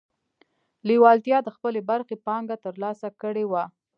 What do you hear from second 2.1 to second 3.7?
پانګه ترلاسه کړې وه.